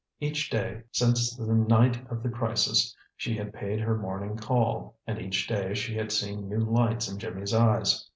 Each 0.19 0.49
day 0.49 0.81
since 0.91 1.35
the 1.35 1.53
night 1.53 2.07
of 2.09 2.23
the 2.23 2.29
crisis 2.29 2.95
she 3.15 3.37
had 3.37 3.53
paid 3.53 3.79
her 3.79 3.95
morning 3.95 4.35
call, 4.35 4.95
and 5.05 5.19
each 5.19 5.45
day 5.45 5.75
she 5.75 5.95
had 5.95 6.11
seen 6.11 6.49
new 6.49 6.61
lights 6.65 7.07
in 7.07 7.19
Jimmy's 7.19 7.53
eyes. 7.53 8.03